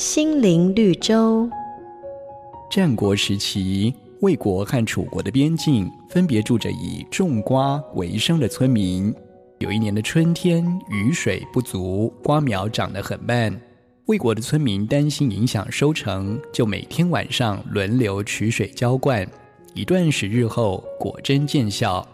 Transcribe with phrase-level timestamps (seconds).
[0.00, 1.46] 心灵绿洲。
[2.70, 9.14] 战国时期，魏国和楚国的边境分别住着以种瓜为生的村民。
[9.58, 13.54] 有一年的春天，雨水不足，瓜苗长得很慢。
[14.06, 19.28] 魏国的村民担心影响收成，就每天晚上轮流取水浇灌。
[19.74, 22.08] 一段时日后，果真见效。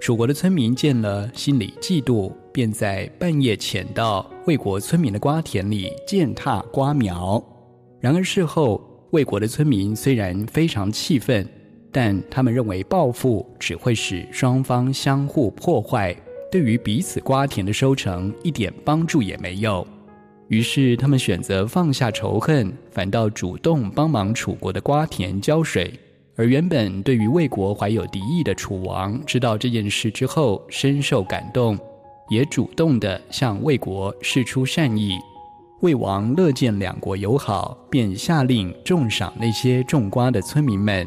[0.00, 7.42] 楚国的村民见了，心里嫉妒，便在半夜潜到魏国村民的瓜田里践踏瓜苗。
[8.00, 8.80] 然而事后，
[9.10, 11.44] 魏国的村民虽然非常气愤，
[11.90, 16.14] 但他们认为报复只会使双方相互破坏，
[16.48, 19.84] 对于彼此瓜田的收成一点帮助也没有。
[20.46, 25.92] 于是，他们选择放下仇恨，反倒主动帮忙楚国的瓜田浇水。
[26.36, 31.76] 而原本对于魏国怀有敌意的楚王，知道这件事之后，深受感动，
[32.28, 35.18] 也主动地向魏国释出善意。
[35.80, 41.06] 魏王乐见两国友好，便下令重赏那些种瓜的村民们。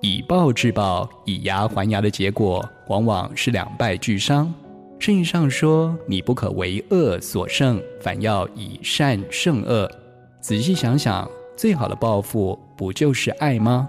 [0.00, 4.52] 以暴制暴，以牙还牙的结果，往往是两败俱伤。
[4.98, 9.90] 圣经上说：“你不可为恶所胜，反要以善胜恶。”
[10.40, 13.88] 仔细想想，最好的报复不就是爱吗？